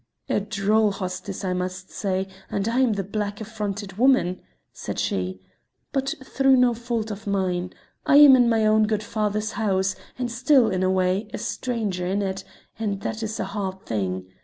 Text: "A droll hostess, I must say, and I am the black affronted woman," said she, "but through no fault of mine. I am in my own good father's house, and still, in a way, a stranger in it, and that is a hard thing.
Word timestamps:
"A 0.29 0.39
droll 0.39 0.93
hostess, 0.93 1.45
I 1.45 1.53
must 1.53 1.91
say, 1.91 2.27
and 2.49 2.67
I 2.67 2.79
am 2.79 2.93
the 2.93 3.03
black 3.03 3.39
affronted 3.39 3.99
woman," 3.99 4.41
said 4.73 4.97
she, 4.97 5.39
"but 5.91 6.15
through 6.23 6.55
no 6.55 6.73
fault 6.73 7.11
of 7.11 7.27
mine. 7.27 7.71
I 8.03 8.15
am 8.15 8.35
in 8.35 8.49
my 8.49 8.65
own 8.65 8.87
good 8.87 9.03
father's 9.03 9.51
house, 9.51 9.95
and 10.17 10.31
still, 10.31 10.71
in 10.71 10.81
a 10.81 10.89
way, 10.89 11.29
a 11.35 11.37
stranger 11.37 12.07
in 12.07 12.23
it, 12.23 12.43
and 12.79 13.01
that 13.01 13.21
is 13.21 13.39
a 13.39 13.45
hard 13.45 13.85
thing. 13.85 14.25